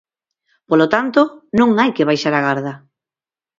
[0.69, 1.21] Polo tanto,
[1.59, 2.73] non hai que baixar a garda.